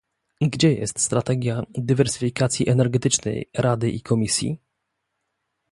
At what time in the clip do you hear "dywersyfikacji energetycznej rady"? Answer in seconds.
1.77-3.89